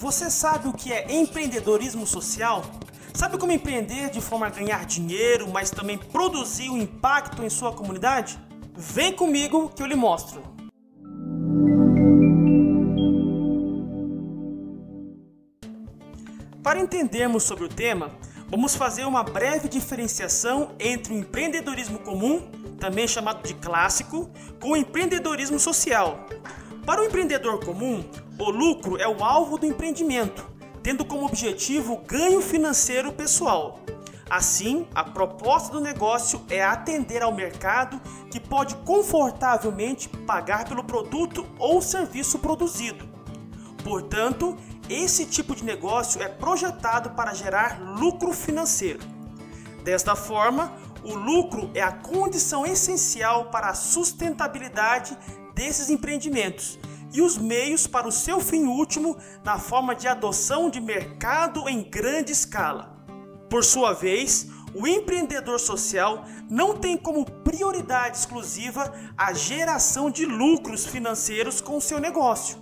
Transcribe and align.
Você 0.00 0.30
sabe 0.30 0.66
o 0.66 0.72
que 0.72 0.90
é 0.90 1.14
empreendedorismo 1.14 2.06
social? 2.06 2.64
Sabe 3.12 3.36
como 3.36 3.52
empreender 3.52 4.08
de 4.08 4.18
forma 4.18 4.46
a 4.46 4.48
ganhar 4.48 4.86
dinheiro, 4.86 5.46
mas 5.50 5.70
também 5.70 5.98
produzir 5.98 6.70
um 6.70 6.78
impacto 6.78 7.44
em 7.44 7.50
sua 7.50 7.74
comunidade? 7.74 8.38
Vem 8.74 9.12
comigo 9.12 9.68
que 9.68 9.82
eu 9.82 9.86
lhe 9.86 9.94
mostro. 9.94 10.42
Para 16.62 16.80
entendermos 16.80 17.42
sobre 17.42 17.64
o 17.64 17.68
tema, 17.68 18.10
vamos 18.48 18.74
fazer 18.74 19.04
uma 19.04 19.22
breve 19.22 19.68
diferenciação 19.68 20.70
entre 20.78 21.12
o 21.12 21.18
empreendedorismo 21.18 21.98
comum, 21.98 22.40
também 22.80 23.06
chamado 23.06 23.46
de 23.46 23.52
clássico, 23.52 24.30
com 24.62 24.70
o 24.70 24.76
empreendedorismo 24.78 25.60
social. 25.60 26.26
Para 26.86 27.02
o 27.02 27.04
empreendedor 27.04 27.62
comum, 27.62 28.02
o 28.40 28.50
lucro 28.50 28.96
é 28.96 29.06
o 29.06 29.22
alvo 29.22 29.58
do 29.58 29.66
empreendimento, 29.66 30.48
tendo 30.82 31.04
como 31.04 31.26
objetivo 31.26 31.98
ganho 32.06 32.40
financeiro 32.40 33.12
pessoal. 33.12 33.80
Assim, 34.30 34.86
a 34.94 35.04
proposta 35.04 35.72
do 35.72 35.80
negócio 35.80 36.40
é 36.48 36.64
atender 36.64 37.22
ao 37.22 37.34
mercado 37.34 38.00
que 38.30 38.40
pode 38.40 38.76
confortavelmente 38.76 40.08
pagar 40.08 40.66
pelo 40.66 40.82
produto 40.82 41.44
ou 41.58 41.82
serviço 41.82 42.38
produzido. 42.38 43.06
Portanto, 43.84 44.56
esse 44.88 45.26
tipo 45.26 45.54
de 45.54 45.62
negócio 45.62 46.22
é 46.22 46.28
projetado 46.28 47.10
para 47.10 47.34
gerar 47.34 47.78
lucro 47.98 48.32
financeiro. 48.32 49.00
Desta 49.84 50.16
forma, 50.16 50.72
o 51.04 51.14
lucro 51.14 51.70
é 51.74 51.82
a 51.82 51.92
condição 51.92 52.64
essencial 52.64 53.46
para 53.46 53.68
a 53.68 53.74
sustentabilidade 53.74 55.16
desses 55.54 55.90
empreendimentos 55.90 56.78
e 57.12 57.20
os 57.22 57.36
meios 57.36 57.86
para 57.86 58.06
o 58.06 58.12
seu 58.12 58.40
fim 58.40 58.64
último 58.64 59.16
na 59.44 59.58
forma 59.58 59.94
de 59.94 60.06
adoção 60.06 60.70
de 60.70 60.80
mercado 60.80 61.68
em 61.68 61.82
grande 61.82 62.32
escala. 62.32 62.96
Por 63.48 63.64
sua 63.64 63.92
vez, 63.92 64.48
o 64.74 64.86
empreendedor 64.86 65.58
social 65.58 66.24
não 66.48 66.76
tem 66.76 66.96
como 66.96 67.24
prioridade 67.24 68.18
exclusiva 68.18 68.92
a 69.16 69.32
geração 69.32 70.10
de 70.10 70.24
lucros 70.24 70.86
financeiros 70.86 71.60
com 71.60 71.80
seu 71.80 71.98
negócio. 71.98 72.56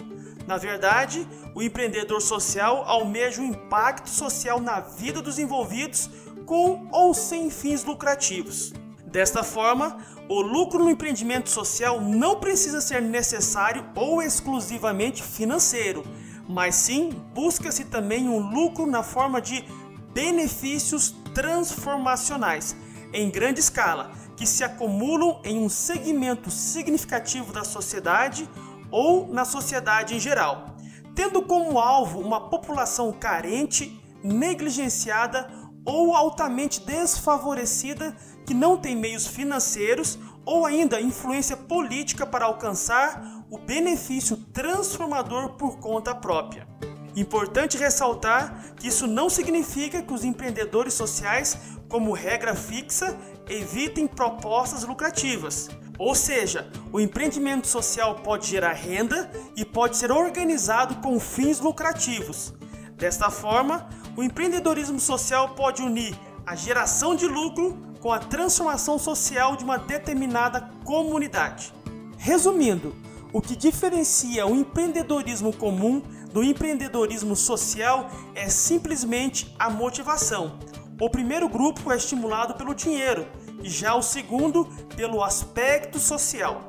Na 0.47 0.57
verdade, 0.57 1.29
o 1.55 1.63
empreendedor 1.63 2.23
social 2.23 2.85
almeja 2.87 3.43
o 3.43 3.45
um 3.45 3.49
impacto 3.49 4.09
social 4.09 4.59
na 4.59 4.81
vida 4.81 5.21
dos 5.21 5.39
envolvidos 5.39 6.09
com 6.47 6.89
ou 6.91 7.13
sem 7.13 7.51
fins 7.51 7.85
lucrativos. 7.85 8.73
Desta 9.11 9.43
forma, 9.43 9.97
o 10.29 10.43
lucro 10.43 10.85
no 10.85 10.91
empreendimento 10.91 11.49
social 11.49 11.99
não 11.99 12.39
precisa 12.39 12.81
ser 12.81 13.01
necessário 13.01 13.83
ou 13.95 14.23
exclusivamente 14.23 15.23
financeiro, 15.23 16.05
mas 16.47 16.75
sim 16.75 17.11
busca-se 17.35 17.87
também 17.87 18.29
um 18.29 18.39
lucro 18.39 18.87
na 18.87 19.03
forma 19.03 19.41
de 19.41 19.65
benefícios 20.13 21.15
transformacionais 21.35 22.77
em 23.13 23.31
grande 23.31 23.61
escala 23.61 24.11
que 24.37 24.47
se 24.47 24.63
acumulam 24.63 25.41
em 25.43 25.59
um 25.59 25.71
segmento 25.71 26.51
significativo 26.51 27.51
da 27.51 27.65
sociedade 27.65 28.49
ou 28.91 29.27
na 29.27 29.47
sociedade 29.47 30.15
em 30.15 30.21
geral, 30.21 30.77
tendo 31.15 31.41
como 31.43 31.79
alvo 31.79 32.21
uma 32.21 32.51
população 32.51 33.11
carente, 33.11 33.99
negligenciada 34.23 35.51
ou 35.89 36.15
altamente 36.15 36.83
desfavorecida 36.83 38.15
que 38.45 38.53
não 38.53 38.77
tem 38.77 38.95
meios 38.95 39.27
financeiros 39.27 40.19
ou 40.45 40.67
ainda 40.67 41.01
influência 41.01 41.57
política 41.57 42.27
para 42.27 42.45
alcançar 42.45 43.43
o 43.51 43.57
benefício 43.57 44.37
transformador 44.37 45.55
por 45.55 45.79
conta 45.79 46.15
própria. 46.15 46.69
Importante 47.17 47.79
ressaltar 47.79 48.75
que 48.77 48.87
isso 48.89 49.07
não 49.07 49.31
significa 49.31 50.03
que 50.03 50.13
os 50.13 50.25
empreendedores 50.25 50.93
sociais, 50.93 51.57
como 51.89 52.13
regra 52.13 52.55
fixa, 52.55 53.17
evitem 53.49 54.07
propostas 54.07 54.85
lucrativas. 54.85 55.71
Ou 55.99 56.15
seja, 56.15 56.71
o 56.93 57.01
empreendimento 57.01 57.67
social 57.67 58.17
pode 58.17 58.47
gerar 58.47 58.75
renda 58.75 59.31
e 59.57 59.65
pode 59.65 59.97
ser 59.97 60.13
organizado 60.13 60.97
com 60.97 61.19
fins 61.19 61.61
lucrativos. 61.61 62.53
Desta 62.99 63.31
forma, 63.31 63.89
o 64.17 64.25
empreendedorismo 64.25 64.99
social 64.99 65.51
pode 65.51 65.81
unir 65.81 66.19
a 66.45 66.57
geração 66.57 67.15
de 67.15 67.29
lucro 67.29 67.79
com 68.01 68.13
a 68.13 68.19
transformação 68.19 68.99
social 68.99 69.55
de 69.55 69.63
uma 69.63 69.79
determinada 69.79 70.69
comunidade. 70.85 71.73
Resumindo, 72.17 72.97
o 73.33 73.41
que 73.41 73.55
diferencia 73.55 74.45
o 74.47 74.57
empreendedorismo 74.57 75.55
comum 75.55 76.03
do 76.33 76.43
empreendedorismo 76.43 77.37
social 77.37 78.11
é 78.35 78.49
simplesmente 78.49 79.55
a 79.57 79.71
motivação. 79.71 80.59
O 81.01 81.09
primeiro 81.09 81.49
grupo 81.49 81.93
é 81.93 81.97
estimulado 81.97 82.55
pelo 82.55 82.75
dinheiro 82.75 83.29
e 83.63 83.71
já 83.71 83.95
o 83.95 84.03
segundo 84.03 84.65
pelo 84.97 85.23
aspecto 85.23 86.01
social. 86.01 86.68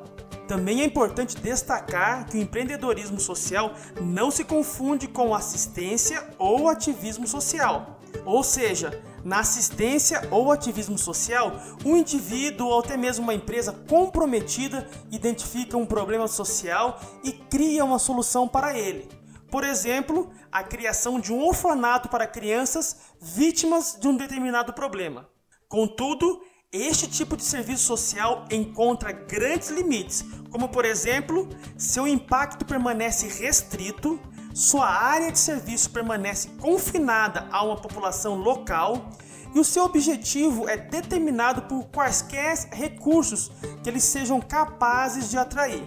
Também 0.50 0.80
é 0.80 0.84
importante 0.84 1.36
destacar 1.36 2.26
que 2.26 2.36
o 2.36 2.40
empreendedorismo 2.40 3.20
social 3.20 3.72
não 4.00 4.32
se 4.32 4.42
confunde 4.42 5.06
com 5.06 5.32
assistência 5.32 6.28
ou 6.36 6.68
ativismo 6.68 7.24
social. 7.24 8.00
Ou 8.24 8.42
seja, 8.42 9.00
na 9.24 9.38
assistência 9.38 10.26
ou 10.28 10.50
ativismo 10.50 10.98
social, 10.98 11.52
um 11.86 11.96
indivíduo 11.96 12.66
ou 12.66 12.80
até 12.80 12.96
mesmo 12.96 13.22
uma 13.22 13.32
empresa 13.32 13.72
comprometida 13.88 14.88
identifica 15.12 15.76
um 15.76 15.86
problema 15.86 16.26
social 16.26 17.00
e 17.22 17.30
cria 17.30 17.84
uma 17.84 18.00
solução 18.00 18.48
para 18.48 18.76
ele. 18.76 19.08
Por 19.52 19.62
exemplo, 19.62 20.32
a 20.50 20.64
criação 20.64 21.20
de 21.20 21.32
um 21.32 21.46
orfanato 21.46 22.08
para 22.08 22.26
crianças 22.26 22.96
vítimas 23.20 23.96
de 24.00 24.08
um 24.08 24.16
determinado 24.16 24.72
problema. 24.72 25.28
Contudo, 25.68 26.42
este 26.72 27.08
tipo 27.08 27.36
de 27.36 27.42
serviço 27.42 27.84
social 27.84 28.44
encontra 28.48 29.10
grandes 29.10 29.70
limites, 29.70 30.24
como 30.50 30.68
por 30.68 30.84
exemplo, 30.84 31.48
seu 31.76 32.06
impacto 32.06 32.64
permanece 32.64 33.26
restrito, 33.26 34.20
sua 34.54 34.88
área 34.88 35.32
de 35.32 35.38
serviço 35.38 35.90
permanece 35.90 36.48
confinada 36.60 37.48
a 37.50 37.64
uma 37.64 37.74
população 37.74 38.36
local 38.36 39.10
e 39.52 39.58
o 39.58 39.64
seu 39.64 39.82
objetivo 39.82 40.68
é 40.68 40.76
determinado 40.76 41.62
por 41.62 41.86
quaisquer 41.86 42.56
recursos 42.70 43.50
que 43.82 43.90
eles 43.90 44.04
sejam 44.04 44.40
capazes 44.40 45.28
de 45.28 45.36
atrair. 45.36 45.82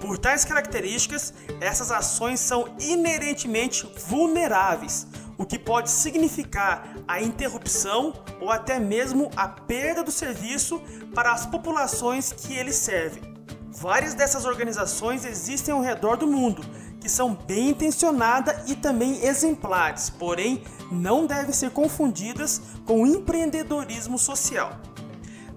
Por 0.00 0.18
tais 0.18 0.44
características, 0.44 1.34
essas 1.60 1.90
ações 1.90 2.38
são 2.38 2.76
inerentemente 2.78 3.92
vulneráveis, 4.06 5.04
o 5.38 5.46
que 5.46 5.58
pode 5.58 5.88
significar 5.88 6.96
a 7.06 7.22
interrupção 7.22 8.12
ou 8.40 8.50
até 8.50 8.80
mesmo 8.80 9.30
a 9.36 9.46
perda 9.46 10.02
do 10.02 10.10
serviço 10.10 10.82
para 11.14 11.32
as 11.32 11.46
populações 11.46 12.32
que 12.32 12.52
eles 12.52 12.74
servem. 12.74 13.22
Várias 13.70 14.14
dessas 14.14 14.44
organizações 14.44 15.24
existem 15.24 15.72
ao 15.72 15.80
redor 15.80 16.16
do 16.16 16.26
mundo, 16.26 16.62
que 17.00 17.08
são 17.08 17.34
bem 17.34 17.70
intencionadas 17.70 18.68
e 18.68 18.74
também 18.74 19.24
exemplares, 19.24 20.10
porém 20.10 20.64
não 20.90 21.26
devem 21.26 21.52
ser 21.52 21.70
confundidas 21.70 22.60
com 22.84 23.02
o 23.02 23.06
empreendedorismo 23.06 24.18
social. 24.18 24.72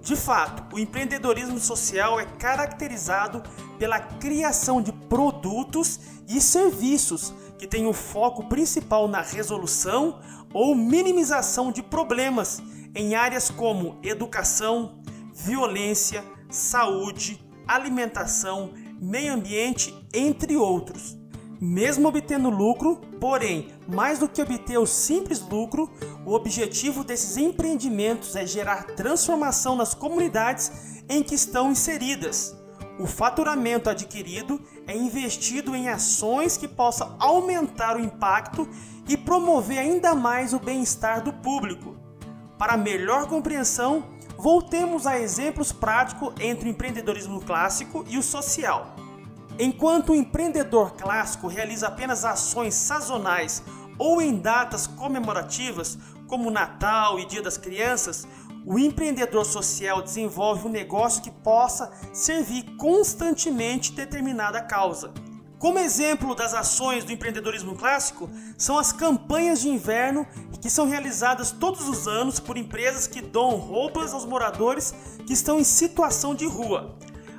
De 0.00 0.14
fato, 0.14 0.74
o 0.74 0.78
empreendedorismo 0.78 1.58
social 1.58 2.20
é 2.20 2.24
caracterizado 2.24 3.42
pela 3.78 3.98
criação 3.98 4.80
de 4.80 4.92
produtos 4.92 5.98
e 6.28 6.40
serviços 6.40 7.32
que 7.62 7.66
têm 7.68 7.86
o 7.86 7.92
foco 7.92 8.48
principal 8.48 9.06
na 9.06 9.20
resolução 9.20 10.18
ou 10.52 10.74
minimização 10.74 11.70
de 11.70 11.80
problemas 11.80 12.60
em 12.92 13.14
áreas 13.14 13.52
como 13.52 14.00
educação, 14.02 15.00
violência, 15.32 16.24
saúde, 16.50 17.40
alimentação, 17.64 18.72
meio 19.00 19.34
ambiente, 19.34 19.94
entre 20.12 20.56
outros. 20.56 21.16
Mesmo 21.60 22.08
obtendo 22.08 22.50
lucro, 22.50 22.96
porém, 23.20 23.68
mais 23.86 24.18
do 24.18 24.28
que 24.28 24.42
obter 24.42 24.78
o 24.78 24.84
simples 24.84 25.38
lucro, 25.38 25.88
o 26.26 26.32
objetivo 26.32 27.04
desses 27.04 27.36
empreendimentos 27.36 28.34
é 28.34 28.44
gerar 28.44 28.86
transformação 28.96 29.76
nas 29.76 29.94
comunidades 29.94 31.04
em 31.08 31.22
que 31.22 31.36
estão 31.36 31.70
inseridas 31.70 32.60
o 32.98 33.06
faturamento 33.06 33.88
adquirido 33.88 34.60
é 34.86 34.96
investido 34.96 35.74
em 35.74 35.88
ações 35.88 36.56
que 36.56 36.68
possam 36.68 37.16
aumentar 37.18 37.96
o 37.96 38.00
impacto 38.00 38.68
e 39.08 39.16
promover 39.16 39.78
ainda 39.78 40.14
mais 40.14 40.52
o 40.52 40.58
bem-estar 40.58 41.22
do 41.22 41.32
público. 41.32 41.96
Para 42.58 42.76
melhor 42.76 43.26
compreensão, 43.26 44.04
voltemos 44.36 45.06
a 45.06 45.18
exemplos 45.18 45.72
práticos 45.72 46.32
entre 46.38 46.68
o 46.68 46.70
empreendedorismo 46.70 47.40
clássico 47.40 48.04
e 48.08 48.18
o 48.18 48.22
social. 48.22 48.94
Enquanto 49.58 50.12
o 50.12 50.14
empreendedor 50.14 50.92
clássico 50.92 51.48
realiza 51.48 51.88
apenas 51.88 52.24
ações 52.24 52.74
sazonais 52.74 53.62
ou 53.98 54.20
em 54.20 54.36
datas 54.36 54.86
comemorativas, 54.86 55.98
como 56.26 56.50
Natal 56.50 57.18
e 57.18 57.26
Dia 57.26 57.42
das 57.42 57.58
Crianças, 57.58 58.26
o 58.64 58.78
empreendedor 58.78 59.44
social 59.44 60.02
desenvolve 60.02 60.66
um 60.66 60.70
negócio 60.70 61.22
que 61.22 61.30
possa 61.30 61.92
servir 62.12 62.64
constantemente 62.76 63.92
determinada 63.92 64.60
causa. 64.60 65.12
Como 65.58 65.78
exemplo 65.78 66.34
das 66.34 66.54
ações 66.54 67.04
do 67.04 67.12
empreendedorismo 67.12 67.76
clássico, 67.76 68.28
são 68.58 68.76
as 68.76 68.92
campanhas 68.92 69.60
de 69.60 69.68
inverno 69.68 70.26
que 70.60 70.68
são 70.68 70.88
realizadas 70.88 71.52
todos 71.52 71.88
os 71.88 72.08
anos 72.08 72.40
por 72.40 72.56
empresas 72.56 73.06
que 73.06 73.20
doam 73.20 73.56
roupas 73.56 74.12
aos 74.12 74.24
moradores 74.24 74.92
que 75.24 75.32
estão 75.32 75.60
em 75.60 75.64
situação 75.64 76.34
de 76.34 76.46
rua. 76.46 76.96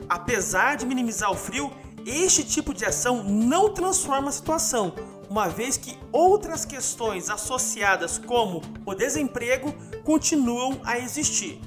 Apesar 0.08 0.78
de 0.78 0.86
minimizar 0.86 1.32
o 1.32 1.36
frio, 1.36 1.72
este 2.06 2.44
tipo 2.44 2.74
de 2.74 2.86
ação 2.86 3.24
não 3.24 3.74
transforma 3.74 4.30
a 4.30 4.32
situação, 4.34 4.94
uma 5.34 5.50
vez 5.50 5.78
que 5.78 5.98
outras 6.12 6.64
questões 6.64 7.28
associadas, 7.28 8.20
como 8.20 8.62
o 8.86 8.94
desemprego, 8.94 9.74
continuam 10.04 10.80
a 10.84 11.00
existir. 11.00 11.60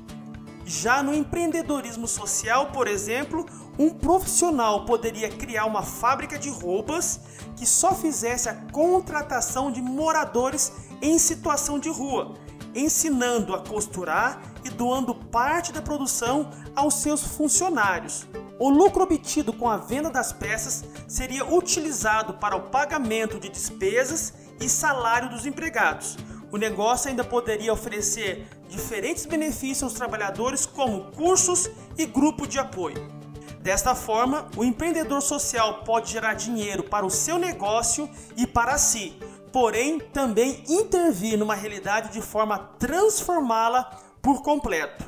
Já 0.65 1.03
no 1.03 1.13
empreendedorismo 1.13 2.07
social, 2.07 2.67
por 2.67 2.87
exemplo, 2.87 3.45
um 3.77 3.91
profissional 3.91 4.85
poderia 4.85 5.29
criar 5.29 5.65
uma 5.65 5.83
fábrica 5.83 6.39
de 6.39 6.49
roupas 6.49 7.19
que 7.57 7.67
só 7.67 7.93
fizesse 7.93 8.49
a 8.49 8.55
contratação 8.71 9.73
de 9.73 9.83
moradores 9.83 10.73
em 11.03 11.19
situação 11.19 11.77
de 11.77 11.89
rua, 11.89 12.35
ensinando 12.73 13.53
a 13.53 13.59
costurar 13.59 14.41
e 14.65 14.71
doando 14.71 15.13
parte 15.13 15.73
da 15.73 15.83
produção 15.83 16.51
aos 16.77 16.95
seus 16.95 17.21
funcionários. 17.21 18.29
O 18.59 18.71
lucro 18.71 19.03
obtido 19.03 19.53
com 19.53 19.69
a 19.69 19.77
venda 19.77 20.09
das 20.09 20.33
peças 20.33 20.83
seria 21.07 21.45
utilizado 21.45 22.35
para 22.35 22.57
o 22.57 22.71
pagamento 22.71 23.39
de 23.39 23.51
despesas 23.51 24.33
e 24.59 24.69
salário 24.69 25.29
dos 25.29 25.45
empregados. 25.45 26.17
O 26.51 26.57
negócio 26.57 27.11
ainda 27.11 27.23
poderia 27.23 27.73
oferecer 27.73 28.49
diferentes 28.69 29.27
benefícios 29.27 29.83
aos 29.83 29.93
trabalhadores, 29.93 30.65
como 30.65 31.13
cursos 31.13 31.69
e 31.99 32.07
grupo 32.07 32.47
de 32.47 32.59
apoio. 32.59 33.15
Desta 33.61 33.95
forma, 33.95 34.49
o 34.57 34.65
empreendedor 34.65 35.21
social 35.21 35.83
pode 35.85 36.13
gerar 36.13 36.35
dinheiro 36.35 36.85
para 36.85 37.05
o 37.05 37.11
seu 37.11 37.37
negócio 37.37 38.09
e 38.37 38.47
para 38.47 38.79
si, 38.79 39.19
porém 39.53 39.99
também 39.99 40.65
intervir 40.69 41.37
numa 41.37 41.55
realidade 41.55 42.11
de 42.11 42.23
forma 42.23 42.55
a 42.55 42.59
transformá-la 42.59 44.01
por 44.23 44.43
completo. 44.43 45.05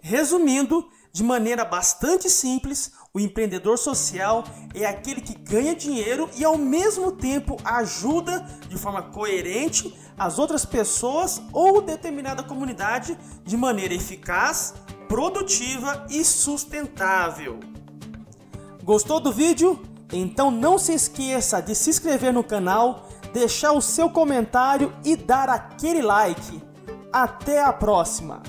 Resumindo, 0.00 0.88
de 1.12 1.22
maneira 1.22 1.62
bastante 1.64 2.30
simples, 2.30 2.92
o 3.12 3.20
empreendedor 3.20 3.76
social 3.76 4.44
é 4.74 4.86
aquele 4.86 5.20
que 5.20 5.34
ganha 5.34 5.74
dinheiro 5.74 6.30
e 6.34 6.42
ao 6.42 6.56
mesmo 6.56 7.12
tempo 7.12 7.58
ajuda 7.62 8.40
de 8.66 8.78
forma 8.78 9.02
coerente 9.02 9.94
as 10.16 10.38
outras 10.38 10.64
pessoas 10.64 11.42
ou 11.52 11.82
determinada 11.82 12.42
comunidade 12.42 13.18
de 13.44 13.56
maneira 13.56 13.92
eficaz, 13.92 14.72
produtiva 15.06 16.06
e 16.08 16.24
sustentável. 16.24 17.60
Gostou 18.82 19.20
do 19.20 19.30
vídeo? 19.30 19.82
Então 20.10 20.50
não 20.50 20.78
se 20.78 20.94
esqueça 20.94 21.60
de 21.60 21.74
se 21.74 21.90
inscrever 21.90 22.32
no 22.32 22.42
canal, 22.42 23.06
deixar 23.34 23.72
o 23.72 23.82
seu 23.82 24.08
comentário 24.08 24.94
e 25.04 25.14
dar 25.14 25.50
aquele 25.50 26.00
like. 26.00 26.62
Até 27.12 27.62
a 27.62 27.72
próxima! 27.72 28.42